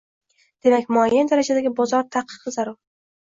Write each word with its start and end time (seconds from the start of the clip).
—Demak, 0.67 0.87
muayyan 0.95 1.29
darajadagi 1.33 1.71
bozor 1.81 2.09
tadqiqi 2.17 2.55
zarur? 2.59 2.75